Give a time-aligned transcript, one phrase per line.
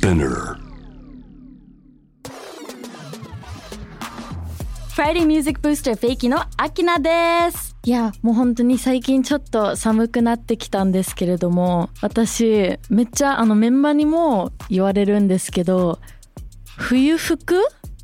[0.00, 0.56] Spinner.
[4.96, 7.76] Friday Music Booster フェイキのアキナです。
[7.84, 15.98] いやもう本当に最近ちょっと寒くなってきたんですけれども私めっちゃあのメンバーにも言われるんですけど
[16.78, 17.56] 冬服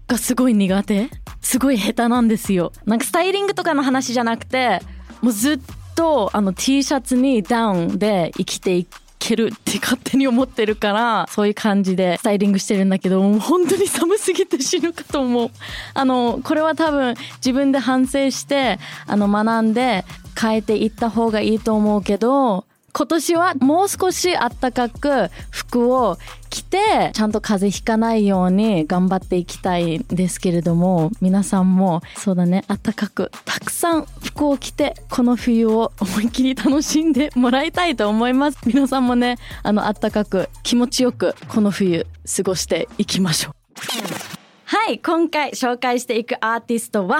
[0.07, 1.09] がすごい苦手？
[1.41, 2.73] すごい下手なんですよ。
[2.85, 4.83] なんかスタイリングとかの話じゃなくて
[5.23, 5.61] もうずっ
[5.95, 8.87] とあの T シャツにダウンで生きてい
[9.19, 15.51] けるって勝手に思ってるからそういう感じでスタイリングしてるんだけどもう本当に寒すぎて死ぬかと思う。
[15.95, 20.05] あのこれは多分自分で反省してあの学んで
[20.39, 22.65] 変えていった方がいいと思うけど
[22.97, 26.17] 今年はもう少しあったかく服を
[26.49, 38.59] 着てちゃんと風邪ひかないように頑張っていきたいんですけれども皆さんもそうだねあったかくたくさん服を着てこの冬を思いっきり楽しんでもらいたいと思います。
[38.65, 43.55] 皆さんもねあのあったかく気持ちよくこの冬過ごしていきましょう。
[44.65, 47.19] はい今回紹介していくアーティストは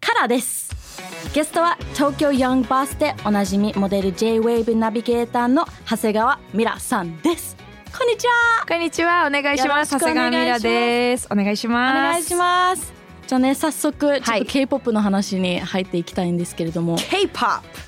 [0.00, 0.83] カラです。
[1.32, 7.56] ゲストは東京ヤングバースでおなじみモデル J-WAVE ナビゲーターの長谷川ミラさんです。
[7.96, 8.32] こんにちは。
[8.68, 9.26] こんにちは。
[9.26, 9.92] お願いします。
[9.92, 11.28] 長谷川ミラです。
[11.30, 11.94] お願いしおます。
[11.94, 12.92] 願いします。
[13.26, 17.38] じゃあね早速ちょっとはい K-POP の話に入っていきたいんですけれども、K-POP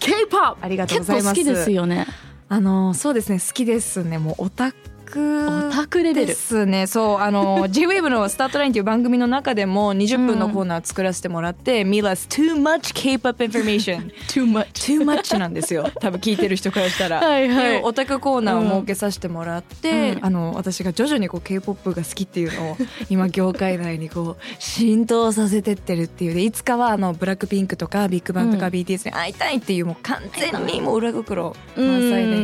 [0.01, 1.35] K-POP ありがとうございます。
[1.35, 2.07] 結構好きですよね。
[2.49, 3.39] あのそうですね。
[3.39, 4.19] 好きですね。
[4.19, 4.73] もうオタ
[5.07, 6.27] クオタクレベル。
[6.27, 6.87] ですね。
[6.87, 14.11] そうあの J-WAVE の「スタートライン」っていう番組の中でも20分のコーナー作らせてもらって「ミラス too much K-POP information.
[14.29, 14.67] Too much.
[14.73, 15.91] Too much なんですよ。
[16.01, 17.21] 多分聞いてる人からしたら。
[17.27, 17.83] はいはい。
[17.83, 20.25] オタクコーナーを設けさせてもらって、うん。
[20.25, 22.77] あの私が徐々にこう K-POP が好きっていうのを
[23.09, 26.35] 今業界内にこう浸透させてってるっていう。
[26.35, 28.73] でいつかはあのブラックピンクとかビッグバンとかうん。
[28.73, 32.37] BTS に会いたいっていうもう完全にもう裏袋満載で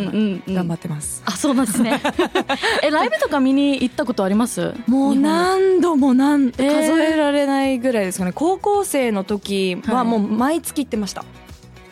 [0.46, 1.22] 今頑張ってます。
[1.24, 2.00] あそうなんですね
[2.82, 4.74] えライブとか見に行ったことあります？
[4.86, 7.02] もう何度も何数えー。
[7.14, 10.04] えられないぐらいですかね、高校生の時ははい。
[10.06, 11.24] もう毎月行ってました、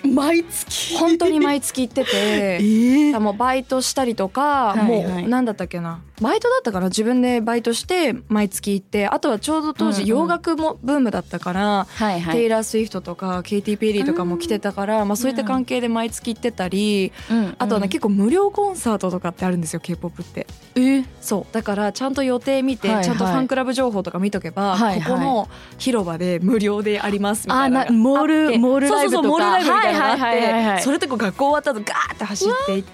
[0.03, 0.97] 毎月？
[0.98, 2.10] 本当に毎月行ってて。
[2.15, 3.21] えー。
[3.21, 5.22] もうバイトしたりとか、はいはい。
[5.22, 10.20] もう何だったっけなバイトだったから自分でバイトして毎月行ってあとはちょうど当時うんうん。
[10.20, 12.34] 洋楽もブームだったから、はいはい。
[12.34, 20.47] テイラー・スウィフトとかケイティ・ペリーとかも来てたから、まあ、そういった関係で毎月行ってたり、うんあとはね、うん結構無料コンサートとかってあるんですよ k p o p って。
[20.76, 21.04] え？
[21.20, 21.54] そう。
[21.54, 23.04] だからちゃんと予定見て、はいはい。
[23.04, 25.10] ちゃんとファンクラブ情報とか見とけば、はいはい。
[25.10, 25.48] ここの
[25.78, 29.22] 広場で無料でありますみたいなモールモールライブとか。
[29.22, 32.91] そうそうそうモールライブみたいなのがあって、はいはいそれとこう学校終わった後ガーって走っていっテ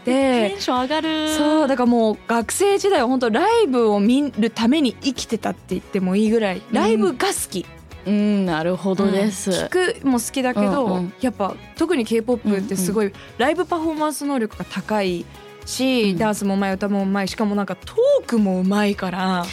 [0.51, 1.35] てンション上がる。
[1.35, 7.65] そうだからもう学生時代は本当ライブを見るために生きてたって言ってもいいぐらいライブが好き、
[8.07, 11.13] うんなるほどです、聞くも好きだけど、うんうん。
[11.23, 15.25] やっぱ特に k p o p ってすごいライブパフォーマンス能力が高い
[15.65, 16.19] し、うん。
[16.19, 19.47] ダンスもうまい歌もうまいしかもなんかトークもうまいから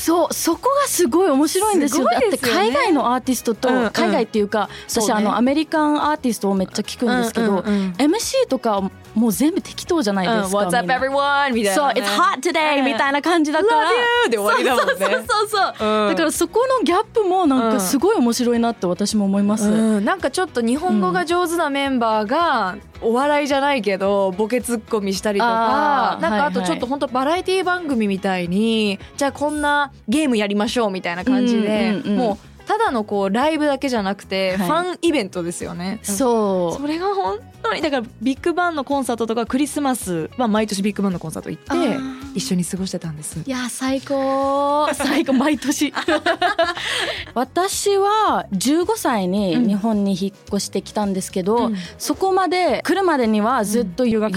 [0.00, 2.08] そうそこがすごい面白いんですよ。
[2.08, 2.20] すね。
[2.30, 3.90] だって海外のアーティストと、うんうん。
[3.90, 7.92] 海外っていうか私あのアメリカンアーティストをめっちゃ聞くんですけど、うんうんうん。
[7.92, 10.98] MC とかもう全部適当じゃないですか、What's up みんな。
[10.98, 11.54] Everyone?
[11.54, 12.84] みたいそう「な、ね、It's hot today、うん。
[12.86, 13.82] みたいな感じだから。
[13.82, 13.90] Love
[14.24, 14.30] you!
[14.30, 14.94] で終わりだもんね。
[14.94, 16.06] そうそうそうそう、う。
[16.06, 16.08] ん。
[16.10, 26.66] だからそこのギャップもなんかすごい面白いなって私も思います、うん、なんかちょっと日本語が上手なメンバーがお笑いじゃないけどボケツッコミしたりとかなんかあとはいはい。
[26.66, 34.68] ちょっと本当バラエティ番組みたいにじゃあこんなゲームやりましょうみたいな感じで、もうただのこうライブだけじゃなくて、はい。
[34.68, 35.98] ファンイベントですよね。
[36.04, 36.80] そう。
[36.80, 41.98] それが本当にだからビッグバンのコンサートとかクリスマスは毎年ビッグバンのコンサート行って
[42.34, 43.42] 一緒に過ごしてたんです。
[43.44, 44.88] いや最高。
[44.94, 45.32] 最高。
[45.32, 45.92] 毎年。
[47.34, 51.76] 私は15歳に日本に引っ越してきたんですけど、うん。
[51.98, 54.36] そこまで来るまでにはずっと洋楽,、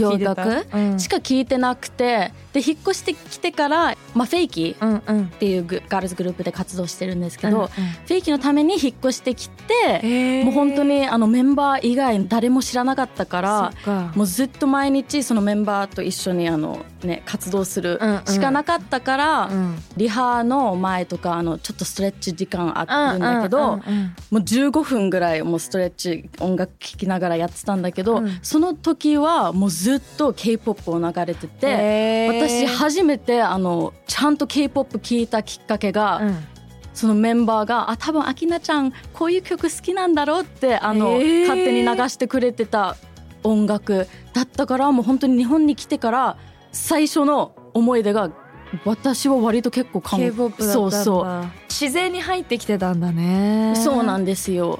[0.97, 7.69] しか聞いてなくてで引っ越してきてから、まあ、フェイキーっていうグガールズグループで活動してるんですけど、うんうん。
[7.69, 10.43] フェイキーのために引っ越してきて、えー。
[10.45, 13.73] もう本当にあのメンバー以外誰も知らなかったから
[14.15, 19.77] もうずっと毎日そのメンバーと一緒にあの、ね、活動するしかなかったから、うん。
[19.97, 23.81] リハの前とかあのちょっとストレッチ時間あるんだけど、も
[24.31, 28.39] う15分ぐらいもうストレッチ音楽聴きながらやってたんだけど、うん。
[28.41, 36.47] その時はもうずっと k p o p を流れてて、私初めてあのちゃんと k p o p 聴いたきっかけが、うん
[36.93, 41.47] そのメンバーがあ多分アキナちゃんこういう曲好きなんだろうってあの、へー。
[41.47, 42.95] 勝手に流してくれてた
[43.43, 46.37] 音楽だったからもう本当に日本に来てから
[46.71, 48.31] 最初の思い出が
[48.85, 53.73] 私は割と結構韓だそうそ自然に入ってきてたんだね。
[53.75, 54.79] うそうなんんですよ。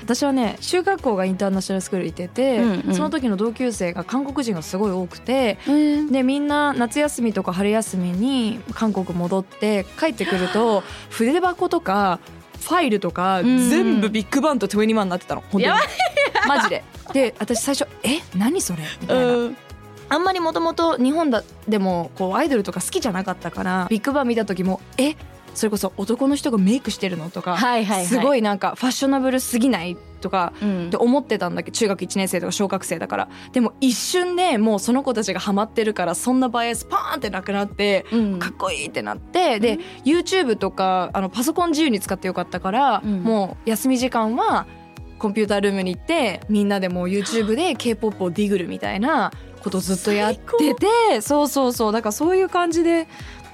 [0.00, 2.94] 私はね中学校がインターナショナルスクール行ってて、うんうん。
[2.94, 6.10] その時の同級生が韓国人がすごい多くてえー。
[6.10, 12.18] でみんな夏休みとか春休みに韓国戻って帰ってくると 筆箱とか
[12.60, 15.42] ファイルとかうん全部ビッグバンと21になってたの。
[15.52, 15.74] 本当に。
[16.48, 16.84] マジで。
[17.12, 18.20] で私最初「え？
[18.36, 19.36] 何それ?」みたいな。
[19.36, 19.56] うん
[20.08, 25.16] あんまりもともと日本だでもこうアイドルとか好きじゃなかったからビッグバン見た時も「え
[25.54, 28.06] それこそ男の人がメイクしてるの?」とか、はいはいはい。
[28.06, 30.86] すごいなんかファッショナブルすぎないとかうん。
[30.88, 33.28] って思ってたんだけど中学1年生とか小学生だから。
[33.52, 38.38] でも一瞬でもうその子たちがハマってるからそんなバイアスパーンってなくなってうん。
[38.38, 43.22] かっこいいってなってで YouTube とかあのパソコン自由に使ってよかったから、うん。
[43.22, 44.66] もう休み時間は
[45.18, 49.32] コンピュータールームに行ってみんなでもう YouTube で k p o p をディグるみたいな
[49.66, 51.92] ことずっとやっててそうそうそう。
[51.92, 53.08] だからそういう感じで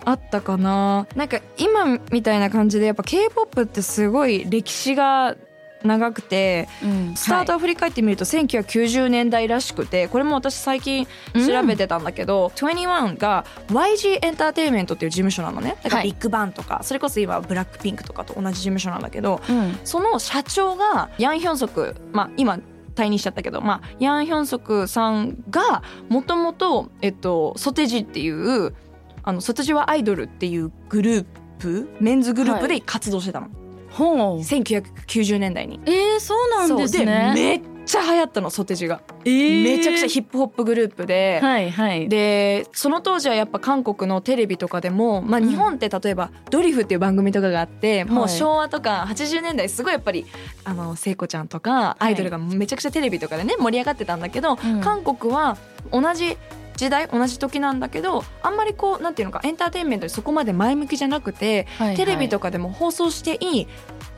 [0.05, 1.06] あったかな。
[1.17, 5.37] なんか今みたいな感じでやっぱ k p o p ってすごい歴史が
[5.85, 7.17] 長くてうん。
[7.17, 15.76] スタートを振り返ってみると1990年代らしくてこれも私最近調べてたんだけど、21が YG エンターテインメントっていう事務所なのね。
[15.82, 19.79] だからはいビッグバンとか、それこそ今ブラックピンクとかと同じ事務所なんだけどうん。
[19.85, 22.59] その社長がヤン・ヒョンソクまあ今
[22.94, 28.74] 退任しちゃったけど、まあ、ヤン・ヒョンソクさんがもともと、えっと、ソテジっていう
[29.22, 31.26] あのソテジはアイドルっていうグルー
[31.58, 33.48] プメンズグループで活動してたの、
[33.90, 34.16] ほう。
[34.40, 35.80] 1990年代に。
[35.86, 37.32] えー、そうなんですね。
[37.34, 37.60] めっ
[37.92, 39.62] ちゃ流行ったのソテジが、えー。
[39.64, 42.08] めちゃくちゃヒップホップグループで、はいはい。
[42.08, 45.48] でその当時はやっぱ韓国のテレビとかでも、まあ、うん。
[45.48, 50.26] 日本って例えば「ドリフ」っていう番組とかがあって、もうはい昭和とか80年代すごいやっぱり
[50.64, 54.80] あの聖子ちゃんとかアイドルがめちゃくちゃテレビとかでね盛り上がってたんだけど、うん。
[54.80, 55.58] 韓国は
[55.90, 56.38] 同じ
[56.76, 61.96] 時代同じ時なんだけどあんまりこうなんていうのかエンターテインメントにそこまで前向きじゃなくて、はいはい。
[61.96, 63.68] テレビとかでも放送していい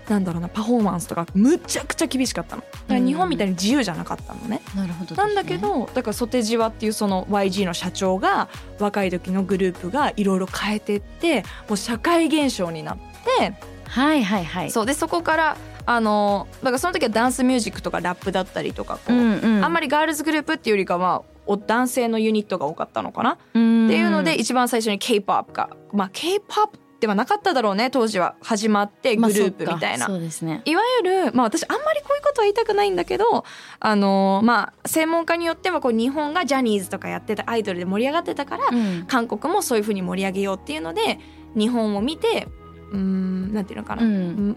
[0.08, 2.62] なんだろうなパフォーマンスとかむちゃくちゃ厳しかったの。
[2.62, 4.60] だから日本みたいに自由じゃなかったのね。
[4.76, 8.48] なるほどねなんだけどだからソテジワっていうその YG の社長が
[8.78, 12.98] 若い時のグループがいろいろ変えてってもう社会現象になっ
[13.38, 13.54] て、
[13.88, 14.70] はいはいはい。
[14.70, 15.56] そうでそこから
[15.86, 19.64] あのだからその時はダンスミュージックとかラップだったりとかこう、うんうん。
[19.64, 28.34] あんまりガールズグループっていうよりかはお男性のユニットが多かったのかな、っっていうので一番最初に K-POP がまあ K-POP ではなかっただろうね当時は。
[28.40, 30.06] 始まってグループみたいな。
[30.06, 30.62] そうですね。
[30.64, 33.44] いわゆる、まあ、私あんまりこういうことは言いたくないんだけど
[33.80, 39.04] あの、まあ、専門家によってはこう日本がジャニーズとかやってたアイドルで盛り上がってたから、うん。
[39.06, 41.20] 韓国もそういうふうに盛り上げようっていうので
[41.54, 42.48] 日本を見て
[42.90, 44.56] うーんなんていうのかな、ううんん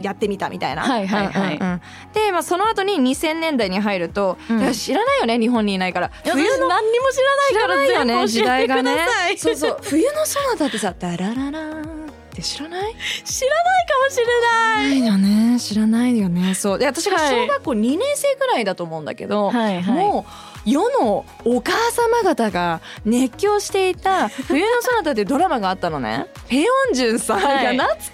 [0.00, 0.82] やってみたみたいな。
[0.82, 1.56] はいはいはい。
[1.56, 1.80] うんうんうん。
[2.12, 4.60] で、まあ、その後に2000年代に入ると、うん。
[4.60, 6.10] いや知らないよね日本にいないから。
[6.24, 8.96] 冬の私何にも知らないから知らないよね全部教えて時代がね。
[9.36, 9.78] そうそう。
[9.82, 12.94] 冬のソナタってさ「ダラララーン」って知らない？
[13.24, 15.00] 知らないかもしれない。
[15.00, 15.60] ないよね。
[15.60, 16.54] 知らないよね。
[16.54, 16.78] そう。
[16.78, 17.30] で私がはい。
[17.30, 19.94] 小学校2年生ぐらいだと思うんだけど、はいはい。
[19.94, 20.32] もう
[20.66, 26.26] 世のお母様方が熱狂していた「冬のそなた」っていうドラマがあったのね。
[26.48, 28.08] ペヨンジュンさんがはい懐かし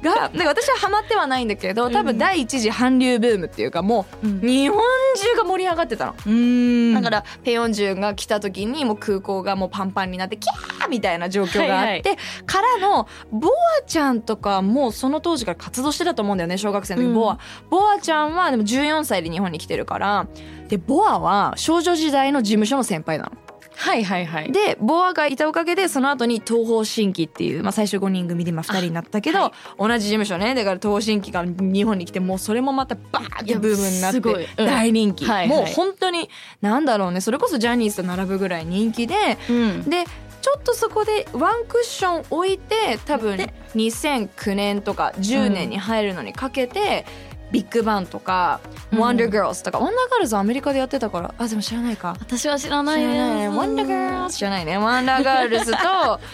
[0.00, 0.04] い。
[0.04, 4.40] がなんか私はハマってはないんだけど多分第一次韓流ブームっていうかもううん。
[4.40, 4.80] 日本
[5.16, 6.14] 中が盛り上がってたの。
[6.26, 6.94] うん。
[6.94, 12.16] だからペヨンジュンが来た時にもう空港がもうパンパンになってキャーみたいな状況があって、
[12.46, 17.14] からのボアちゃんとかもうその当時から活動してたと思うんだよね小学生の時、うん。
[17.14, 17.38] ボア。
[17.70, 20.26] ボアちゃんはでも14歳で日本に来てるから
[20.68, 23.30] でボアは少女時代の事務所の先輩なの。
[23.76, 24.50] はいはいはい。
[24.50, 30.56] でボアがいたおかげでその後に東方神起っていう、まあ、最初5人組で今2人になったけど、は同じ事務所ね。
[30.56, 34.44] だから東方神起が日本に来てもうそれもまたバーンってブームになっいやすごい。
[34.44, 34.66] てうん。
[34.66, 35.58] 大人気、はいはい。
[35.60, 36.28] もう本当に
[36.60, 37.20] なんだろうね。
[37.20, 39.14] それこそジャニーズと並ぶぐらい人気で
[39.48, 39.82] うん。
[39.88, 40.04] で
[40.42, 43.36] ちょっとそこでワンクッション置いて多分
[43.76, 47.06] 2009年とか10年に入るのにかけて、
[47.52, 52.16] ビッグバンとか、うんワンダーガールズとかワンダーガールズはアメリカでやってたからあでも知らないか。
[52.20, 53.48] 私は知らないね。
[53.48, 54.76] ねワンダーガールズ知らないね。
[54.76, 55.78] ワンダーガールズと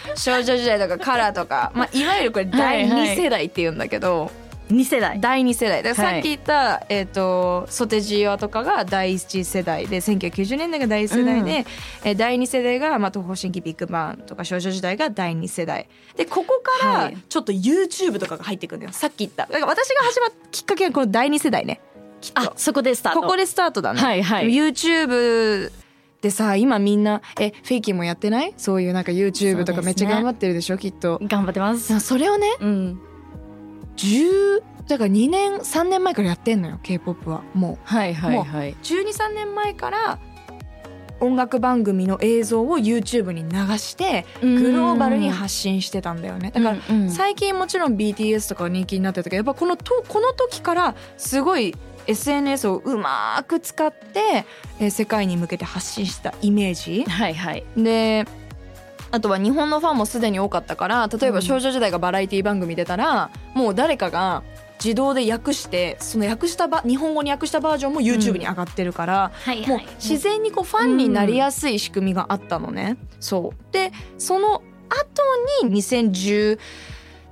[0.17, 4.31] 少女時代とかカラーとか、まあ、いわゆるこれ第2世代って言うんだけど、
[4.71, 5.19] 2世代。
[5.21, 5.83] 第2世代。
[5.83, 11.67] だからはいさっき言った、えー、とソテジアとかが第1世代で1990年代が第1世代で、
[12.05, 15.89] えー第2世代が、まあ、東方神起ビッグバンとか少女時代が第2世代。
[16.17, 17.13] でここかはい。
[17.15, 18.93] らちょっと YouTube とかが入ってくるんだよ。
[18.93, 19.47] さっき言った。
[19.47, 21.81] だから私が始まったきっかけはこの第2世代ね。
[22.35, 23.21] あそこでスタート。
[23.23, 24.49] ここでスタートだね、はいはい。
[24.49, 25.71] YouTube
[26.21, 28.53] でさ今みんなえフェイキーもやってない？
[28.57, 31.21] そういうなんか YouTube とかめっちゃ頑張ってるでしょきっと。
[31.23, 32.01] 頑張ってます。
[32.01, 33.01] それをねうん
[33.99, 37.43] 10だから2年3年前からやってんのよ k p o p は。
[37.53, 38.71] もはいはいはい。
[38.71, 40.19] う123年前から
[41.21, 46.53] 音楽番組の映像を YouTube に流してグローバルに発信してたんだよね。
[46.53, 51.75] だから最近もちろん BTS とか人気になってたけどやっぱこのとこの時からすごい
[52.07, 54.47] SNS をうまく使って、
[54.81, 57.05] えー世界に向けて発信したイメージ。
[57.05, 57.65] はいはい。
[57.77, 58.27] で
[59.11, 64.43] あとは日本のファンもすでに多かったから例えば少女時代がバラエティ番組出たら、もう誰かが
[64.83, 72.97] 自動で訳してその訳したば日本語に訳したバージョンも YouTube に上がってるから、はいもう自然にこうファンになりやすい仕組みがあったのね。
[73.21, 73.73] そう。
[73.73, 76.59] でその後に2010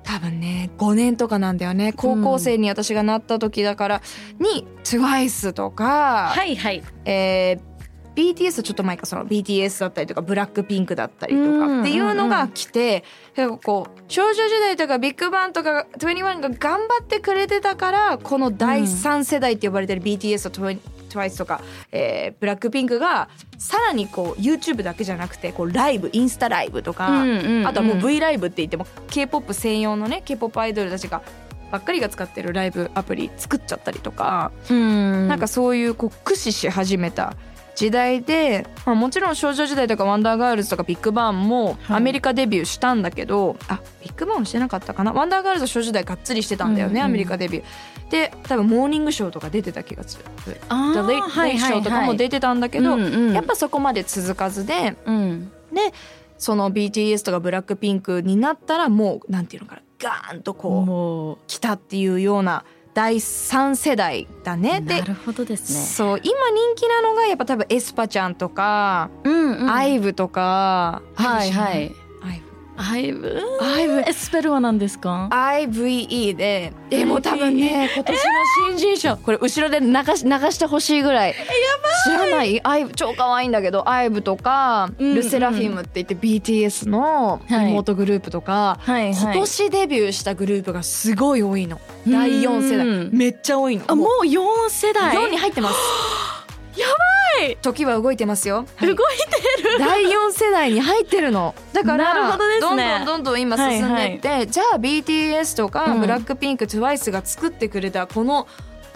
[0.02, 1.92] 多分ね5年とかなんだよね。
[1.92, 4.02] 高校生に私がなった時だから
[4.40, 6.82] に TWICE とか、はいはい。
[7.04, 7.75] えー
[8.16, 13.04] BTS はちょっと前かその BTS だったりとかブラックピンクだったりとうんかっていうのが来て、
[13.36, 21.60] なんかこう少女時代とかビッグバンとか21が頑張ってくれてたからこの第三世代って呼ばれてる BTS と TWICE とか、
[21.92, 31.22] えーブラックピンクがさらにこう YouTube だけじゃなくてこうライブインスタライブとか、あとはもう V ライブって言っても K-POP 専用のね K-POP アイドルたちが
[31.70, 34.52] ばっかりが使ってるライブアプリ作っちゃったりとか。
[34.70, 37.34] うんなんかそういうこう駆使し始めた
[37.76, 41.96] 時代で、まあ、もちろん少女時代とか Wonder Girls とかビッグバンもはい。
[41.98, 45.12] アメリカデビューしたんだけど、あビッグバンはしてなかったかな？
[45.12, 47.64] Wonder Girls は少女時代がっつりしてたんだよね、うんうんアメリカデビュー。
[48.10, 50.24] で多分モーニングショーとか出てた気がする。
[50.68, 51.80] あ The ー Late はい Late はい。
[51.80, 55.52] Show とかも出てたんだけど、やっぱそこまで続かずでうん。
[56.38, 61.44] その BTS とか BLACKPINK になったらもうなんていうのかなガーンとこう。
[61.46, 62.64] 来たっていうような
[62.96, 64.80] 第三世代だね。
[64.80, 65.80] でなるほどですね。
[65.80, 69.70] そう今人気なのがやっぱ多分エスパちゃんとか、うんうん。
[69.70, 71.94] アイブとかはいはい
[72.78, 78.20] アイブアイブアイブえスペルは何ですか？IVE ででも多分ね今年の
[78.68, 79.16] 新人賞。
[79.16, 81.34] これ後ろで流し流してほしいぐらい。
[82.04, 82.60] 知らない？
[82.64, 87.70] アイブ超可愛いんだけどアイブとか、うんルセラフィムって言って BTS のはい。
[87.70, 91.80] 妹グループとか、はい今年デビューしたグループがすごい多いの。
[92.06, 92.86] 第4世代。
[92.86, 93.84] うんめっちゃ多いの。
[93.88, 95.76] あもう4世代？4に入ってます。
[96.78, 96.96] やばい
[97.62, 98.88] 時は動いてますよ、はい。
[98.88, 99.78] 動いてる。
[99.80, 101.54] 第4世代に入ってるの。
[101.72, 102.60] だからね。
[102.60, 106.00] どんどんどんどん今進んでって、じゃあ BTS とか、うん。
[106.00, 108.46] ブラックピンク TWICE が作ってくれたこの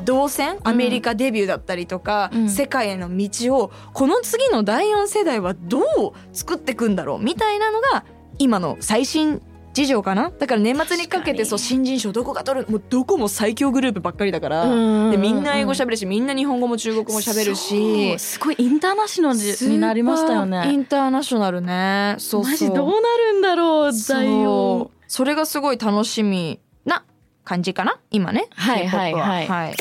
[0.05, 2.49] 動線アメリカデビューだったりとか、うん。
[2.49, 5.85] 世界への道をこの次の第4世代はどう
[6.33, 8.05] 作っていくんだろうみたいなのが
[8.39, 10.31] 今の最新事情かな？
[10.31, 12.67] だから年末にかけてそう新人賞どこが取る？
[12.69, 18.11] もうどこも最強グループばっかりだから、うんでみんな英語喋るしみんな日本語も中国語も喋るし。
[18.11, 22.17] そうすごいインターナショナルになりましたよスーパーイねンターナショナルね。
[22.19, 22.53] そうそう。
[22.53, 22.93] マジどうな
[23.33, 24.17] るんだろうそう。
[24.19, 27.05] 第4それがすごい楽しみな
[27.45, 28.01] 感じかな？
[28.11, 28.49] 今ね。
[28.51, 29.47] はいはいはい。
[29.47, 29.75] はい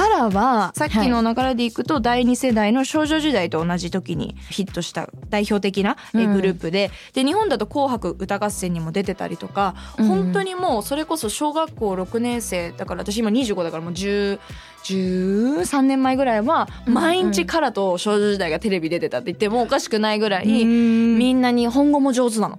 [0.00, 14.38] からはさっきの流れでいくと第2世代の少女時代と同じ時にヒットした代表的なグループで,、で日本だと「紅白歌合戦」にも出てたりとか、うん本当にもうそれこそ小学校6年生だから私今25だからもう10
[14.82, 22.58] 13年前ぐらいはうん毎日カラと少女時代がテレビ出てたって言ってもおかしくないぐらい、みみんなに本語も上手なの。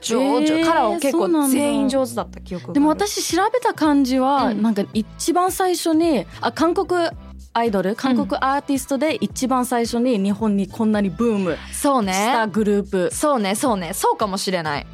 [0.00, 4.62] 上手、えーカラーは結構全員上手だった記憶でも私調べた感じは、うん。
[4.62, 7.10] なんか一番最初にあ韓国
[7.52, 13.92] アイドル韓国アーティストで一番最初に日本にこんなにブームそうしたねグループ、そうねそうね。
[13.92, 14.86] そうかもしれない。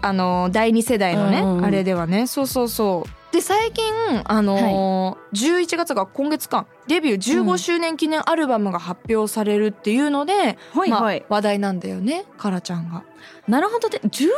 [0.00, 1.64] あの第二世代のね、うんうん。
[1.64, 2.26] あれではね。
[2.26, 3.84] そうそうそうで最近
[4.24, 13.04] あのー11月が今月かデビュー15周年記念アルバムが発表されるっていうので、はいまあはい話題なんだよねカラちゃんが。
[13.46, 13.88] なるほど。
[13.88, 14.28] で15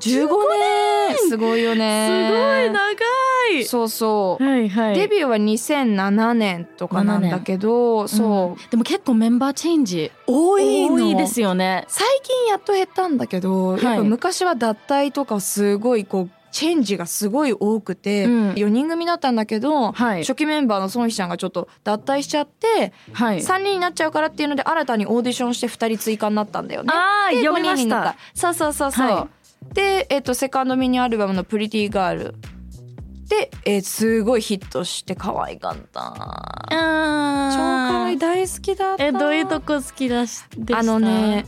[0.00, 1.18] 15年。
[1.28, 2.92] すごいよすごいね長
[3.58, 3.64] い。
[3.64, 4.44] そうそう。
[4.44, 4.94] はいはい。
[4.96, 8.24] デビューは2007年とかなんだけど、そ
[8.58, 8.70] う、うん。
[8.70, 10.94] でも結構メンバーチェンジ多いの。
[10.94, 11.84] 多いですよね。
[11.88, 18.50] 最近やっと減ったんだけど、はいやっぱ昔は脱退とかすごいこうチェンジがすごい多くて、うん。
[18.52, 20.20] 4人組だったんだけど、はい。
[20.20, 23.38] 初期メンバーのソンヒちゃんがちょっと脱退しちゃって、はい。
[23.40, 26.90] 3人になっちゃうからっていうので新たにオーディションして2人追加になったんだよね。
[26.92, 28.16] あーで読みまし5人になった。
[28.34, 29.08] そうそうそうそう。
[29.08, 29.28] は
[29.72, 32.34] で、えっとセカンドミニアルバムの「プリティガール」
[33.28, 36.14] で、えーすごいヒットして可愛かった。
[36.70, 37.58] あ超
[37.92, 38.18] 可愛いい。
[38.18, 39.04] 大好きだった。
[39.04, 40.78] えどういうとこ好きだしでした？
[40.78, 41.46] あのね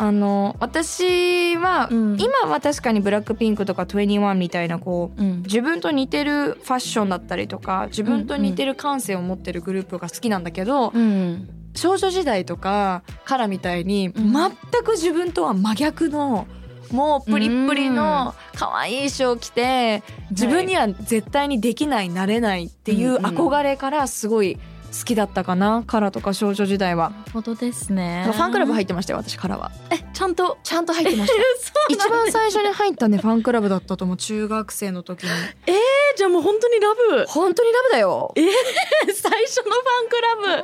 [0.00, 2.20] あの私は、うん。
[2.20, 5.42] 今は確かにブラックピンクとか21みたいなこううん。
[5.42, 11.48] 自分と似てるファッションだったりとか自分と似てる感性を持ってるグループが好きなんだけど、うん。
[11.74, 14.32] 少女時代とかカラみたいにうん。
[14.32, 14.50] 全
[14.84, 16.46] く自分とは真逆の
[16.92, 24.58] もうプリップリの可愛い衣装を着て自分には絶対にできないなれないっていう憧れからすごい
[24.88, 25.84] 好きだったかな？
[25.86, 27.10] カラとか少女時代は。
[27.10, 28.24] なるほどですね。
[28.32, 29.70] ファンクラブ入っってましたよ私カラは。
[29.90, 30.58] えちゃんと？
[30.62, 31.38] ちゃんと入ってました。
[31.90, 35.30] 一番最初に入ったねファンクラブだったと思う中学生の時に。
[35.66, 35.72] え
[36.16, 37.24] じゃあもう本当にラブ。
[37.28, 38.32] 本当にラブだよ。
[38.36, 38.42] え
[39.12, 40.46] 最初のファンクラブ。
[40.46, 40.62] ラ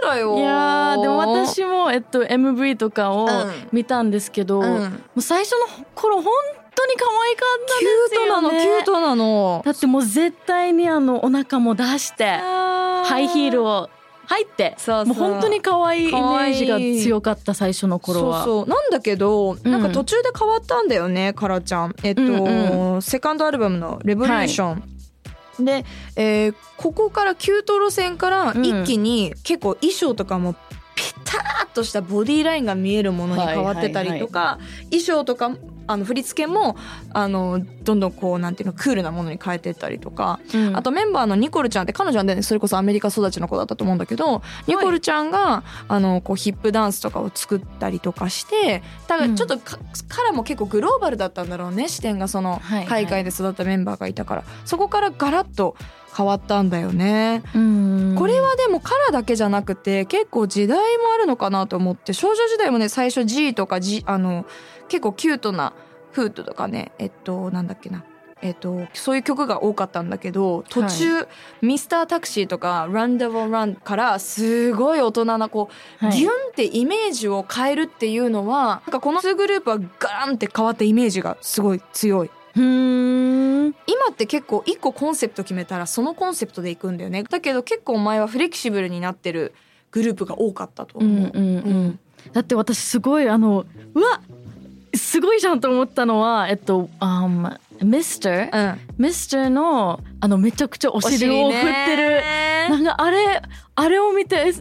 [0.00, 0.36] ブだよ。
[0.38, 3.52] いやーでも私も、えっと、MV とかをうん。
[3.72, 4.66] 見たんですけど、うん。
[4.66, 9.62] もう最初の頃本当に可愛かったキュですよートなのキねュートなの。
[9.64, 13.90] だってもう絶対にあのお腹も出してハハイヒールを
[14.26, 18.44] 入ってそうもう本当に可愛いイメージが強かった最初の頃は。
[18.44, 18.68] そうそう。
[18.68, 19.70] なんだけど、うん。
[19.70, 21.94] なんか途中で変わったんだよねカラちゃん。
[22.02, 24.82] えっと、うんセカンドアルバムの「レボリューション」
[25.64, 25.84] で、
[26.16, 28.64] えーここからキュート路線からうん。
[28.64, 30.54] 一気に結構衣装とかも
[30.94, 34.58] ピタッとしたボディラインが見えるものに変わってたりとか、
[34.90, 35.50] 衣装とか
[35.86, 36.76] あの振り付けも
[37.12, 40.76] あのどんどんこうなんていうのクールなものに変えてったりとか、うん。
[40.76, 53.02] あとメンバーのニコルちゃんって彼女はねそれこそアメリカ育ちの子だったと思うんだけど、ニコルちゃんがあのこうヒップダンスとかを作ったりとかしてだからちょっとか、彼も結構グローバルだったんだろうね視点がそのはいはい。
[53.04, 55.76] 海外で育ったメンバーがいたから、そこからガラッと
[56.14, 57.42] 変わったんだよね。
[57.54, 58.14] うん。
[58.18, 60.82] これはでもカラーだけじゃなくて結構時代も
[61.14, 64.44] あるのかなと思って少女時代もね最初 G とか G あの
[64.92, 65.72] 結構キュートな
[66.10, 68.04] フードとかねえっとなんだっけな。
[68.44, 71.28] えっと、そういう曲が多かったんだけど途中、
[71.60, 75.70] ミスタータクシーとかランダブルランからすごい大人なこ
[76.00, 76.18] う、はい。
[76.18, 82.30] ギュンってイメージを変えるっていうのはなんかこの2グループはガランって変わったイメージがすごい強い。
[82.56, 83.74] うーん。
[83.86, 87.22] 今って結構一個コンセプト決めたらそのコンセプトでいくんだよね。
[87.22, 89.54] だけど結構前はフレキシブルになってる
[89.92, 91.98] グループが多かったと思う、うんうんうん。
[92.32, 94.20] だって私すごいあのうわ
[94.94, 98.80] すごいじゃんと思ったのはえっと、um, ミスターうん。
[98.98, 102.20] ミスターのあのめちゃくちゃお尻を振ってる。
[102.70, 103.42] なんかあれ
[103.74, 104.56] あれを見てえ大丈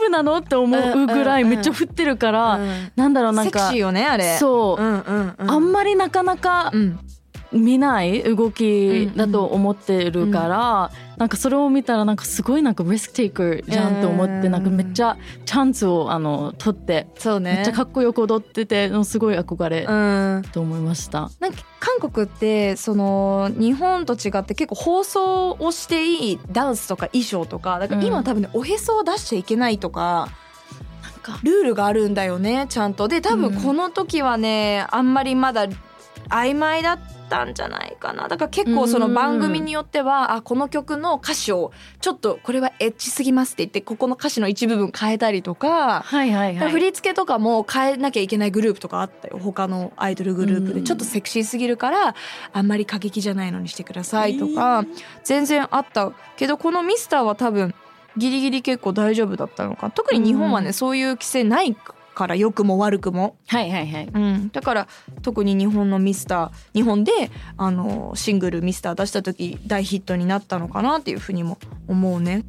[0.00, 0.38] 夫なの？
[0.38, 1.56] って思うぐらいうんうんうん。
[1.56, 2.92] めっちゃ振ってるから、うん。
[2.96, 3.58] なんだろうなんか。
[3.60, 4.38] セクシーよねあれ。
[4.38, 5.50] そう、うんうんうん。
[5.50, 6.98] あんまりなかなかうん
[7.54, 14.50] 見ない動きだと思ってるから、なんかそれを見たらなんかすごいなんかリスクテイクーじゃんと思って、うん。
[14.50, 17.54] なんかめっちゃチャンスをあの取ってそうね。
[17.54, 20.42] めっちゃかっこよく踊っててすごい憧れうん。
[20.52, 21.30] と思いました。
[21.38, 28.24] なんか韓国ってその日本と違って結構放送をしていいダンスとか衣装とかだから今うん。
[28.24, 30.28] 多分ねおへそを出しちゃいけないとか
[31.02, 31.38] なんか。
[31.44, 33.06] ルールがあるんだよねちゃんと。
[33.06, 35.68] で多分この時はね、あんまりまだ
[36.28, 38.28] 曖昧だったんじゃないかな。
[38.28, 46.70] だから結構その番組によっては、あこの曲の歌詞をちょっとこれはエッチすぎますって言ってここの歌詞の一部分変えたりとか、はいはいはい。
[46.70, 49.38] 振り付けとかも変えなきゃいけないグループとかあったよ。
[49.38, 50.74] 他のアイドルグループうん。
[50.74, 52.14] でちょっとセクシーすぎるから
[52.52, 54.84] あんまり過激じゃないのにしてくださいとか
[55.22, 57.74] 全然あったけどこのミスターは多分
[58.16, 60.72] ギリギリ結構大丈夫だったのか特に日本はね、うん。
[60.72, 61.76] そういう規制ない
[62.14, 64.08] から良くも悪くも、はいはいはい。
[64.12, 64.88] うん、だから
[65.22, 67.12] 特に日本のミスター日本で
[67.56, 72.44] あのシングル「ミスター出した時大ヒットになったのかなっていうふうにも思うね。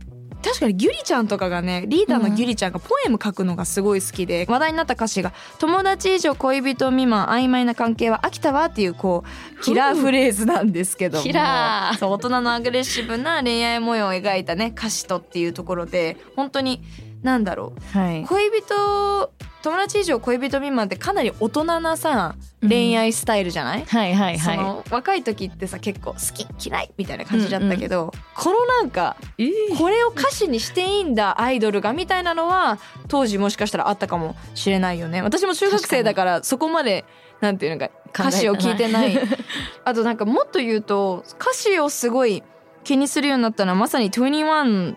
[0.45, 9.23] 確かにギュリちゃんとかがねリーダーのギュリちゃんがポエム書くのがすごい好きで、話題になった歌詞が「友達以上恋人未満曖昧な関係は飽きたわ」っていうこ
[9.57, 16.83] うキラーフレーズなんですけどもキラーそう大人のアグレッシブな恋愛模様を描いたね歌詞とっていうところで本当に
[17.23, 18.23] なんだろうはい。
[18.25, 19.31] 恋人
[19.65, 28.91] 友達以上恋人未満ってかなり大人なさ恋愛スタイルじゃない、はいはいはその若い時ってさ結構好き嫌いみたいな感じだったけど、このなん。
[28.91, 29.49] かい。
[29.77, 35.23] これを歌詞にしていいんだアイドルがみたいなのは当時もしかしたらあったかもしれないよね。
[35.23, 37.03] 私も中学生だからそこまで
[37.41, 39.17] なんていうのか歌詞を聞いてない。
[39.83, 42.43] あとなんかもっと言うと歌詞をすごい
[42.83, 44.95] 気にするようになったのはまさに21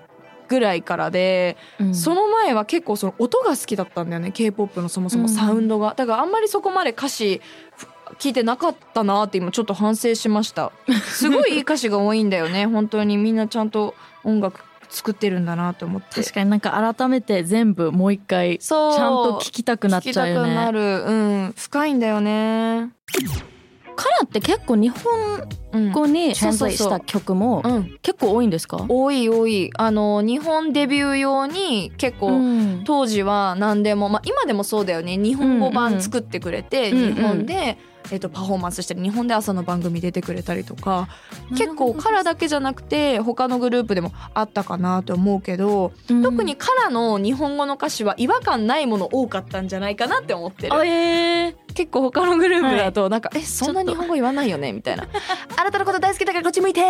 [0.48, 1.94] ぐらいからで、うん。
[1.94, 7.40] その前は結構その音が好きだったんだよね k p o p のそもそもサウンドが、だからあんまりそこまで歌詞
[7.76, 7.86] ふ
[8.18, 10.72] 聞いてなかったなって今ちょっと反省しました。
[11.04, 16.22] すごいいい歌詞が多いんだよね本当にみんなちゃんと音楽作ってるんだなと思って。
[16.22, 20.72] 確かになんか改めて全部もう一回ちゃんと聞きたくなっちゃうよ聞きたくなね。
[20.72, 20.80] る。
[20.80, 21.12] う
[21.48, 21.54] ん。
[21.56, 22.90] 深いんだよね
[23.98, 27.98] カラって結構日本うん語にそうそうそう translate した曲もうん。
[28.00, 28.86] 結構多いんですか？
[28.88, 29.70] 多い多い。
[29.76, 32.84] あの日本デビュー用に結構、うん。
[32.84, 35.16] 当時は何でも、まあ、今でもそうだよね。
[35.16, 37.78] 日本語版作ってくれて、うんうん日本で
[38.10, 41.08] えっと、パフォーマンスしたり日本で朝の番組出てくれたりとか
[41.50, 46.22] 結構カラだけじゃなくて他のグループでもあったかなと思うけど、うん。
[46.22, 50.74] 特にカラの日本語の歌詞は違和感ないもの多かったんじゃないかなって思ってる。
[50.74, 55.06] あえー、結構他のグループだとなんか「えそんな日本語言わないよね」みたいな
[55.56, 56.80] 「あなたのこと大好きだからこっち向いて」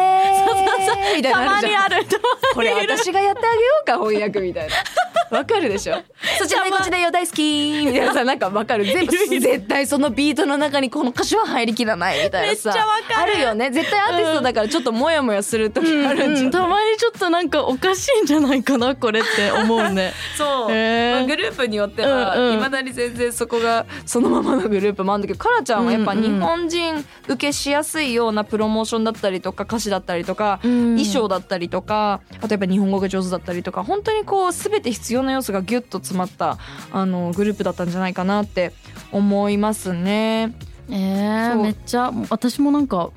[1.16, 2.06] みたいなたまにある
[2.54, 4.74] これ私がやってあげようか翻訳みたいな。
[5.30, 5.96] わかるでしょ？
[6.38, 8.14] そっちねこっちだよ大好きみたいな。
[8.14, 8.84] さなんかわかる。
[8.86, 12.74] 全部 絶対そのビートの中にこの歌詞は入りきらないみたいなさ。
[13.14, 13.70] あるよね。
[13.70, 20.14] 絶対アーティストだからちょっとモヤモヤする時あるんじゃうん、たまにちょっとなんかおかしいんじゃないかなこれって思うね。
[20.38, 22.54] そう、へーまあグループによってはうんうん。
[22.54, 30.96] いま、未だに全然そこがそのままのグループもあるんだけどカラちゃんはやっぱ日本人受けしやすいようなプロモーションだったりとか歌詞だったりとか、うん。
[30.98, 36.58] 衣装だったりとかあとやっぱ日本語が上手だったりとか本当にこう全て必要な要素がギュッと詰まった
[36.92, 38.72] あのグループだったんじゃないかなって
[39.12, 40.54] 思いますね。
[40.90, 43.10] えー、めっちゃ私もなんか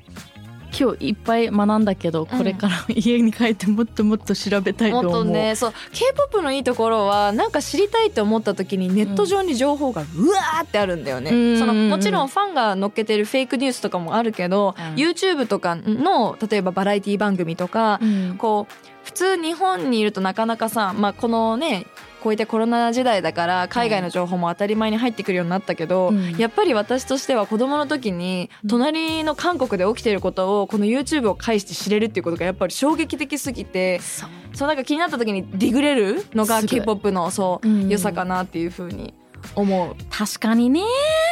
[0.78, 5.22] 今日いっぱい学んだけど、これから家に帰ってもっともっと調べたいとも思う。
[5.22, 11.58] っとねそう K-POP のいいところはなんか知りたいと思った時にネット上に情報がうわーってあるんだよね、うん。
[11.58, 14.94] そのもちろんファンが載っけてるフェイクニュースとかもあるけど、うん。
[14.94, 18.36] YouTube とかの例えばバラエティ番組とか、うん。
[18.38, 21.86] こう普通日本にいるとなかなかさ、まあ、このね
[22.22, 26.36] こういったコロナ時代だから海外の情報も当たり前に入ってくるようになったけど、うん。
[26.36, 34.26] やっぱり私としては子供の時に隣の韓国で起きてることをこの YouTube を介して知れるっていうことがやっぱり衝撃的すぎてそ
[34.64, 34.68] う。
[34.68, 39.12] なんか気になった時にディグれるのが K-POP のそう、うん良さかなっていうふうに
[39.56, 40.82] 思う、確かにね。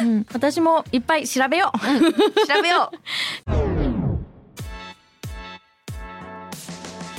[0.02, 0.26] うん。
[0.32, 1.78] 私もいっぱい調べよう。
[1.78, 2.90] 調べよ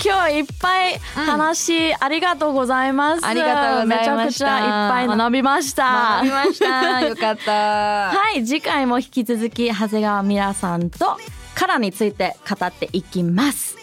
[0.03, 3.25] 今日いっぱい話、ありがとうございます。
[3.25, 4.15] ありがとうございました。
[4.15, 6.21] めちゃくちゃいっぱい学びましうた。
[6.21, 7.01] 学びました。
[7.01, 7.51] よかった。
[8.17, 11.17] はい次回も引き続き長谷川ミラさんと
[11.53, 13.77] カラについて語っていきます。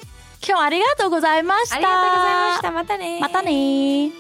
[0.45, 1.77] 今日はありがとうございました。
[1.77, 2.71] ありがとうございました。
[2.73, 4.11] またねまたね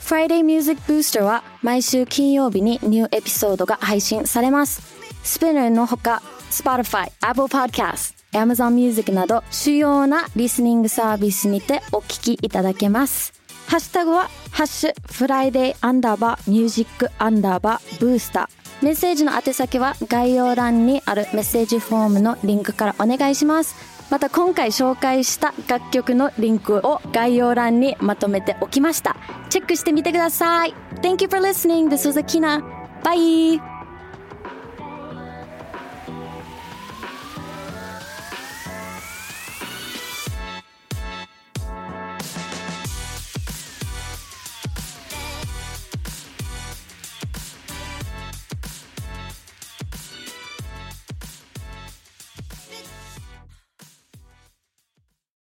[0.00, 4.82] Friday Music Booster は毎週金曜日にニューエピソードが配信されます。
[5.24, 13.32] スピナーのほか、Spotify、Apple Podcast、Amazon Music など主要なリスニングサービスにてお聞きいただけます。
[13.66, 18.84] ハッシュタグは、ハッシュ、フライデーアンダーバーミュージックアンダーバーブースター。
[18.84, 23.74] メッセージの宛先は概要欄にあるメッセージフォームのリンクからお願いします。
[24.10, 29.16] また今回紹介した楽曲のリンクを概要欄にまとめておきました。
[29.48, 30.74] チェックしてみてください。
[31.00, 31.88] Thank you for listening.
[31.88, 32.62] This was Akina.
[33.02, 33.73] Bye!